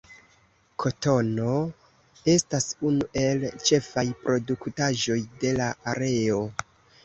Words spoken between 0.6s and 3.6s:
Kotono estas unu el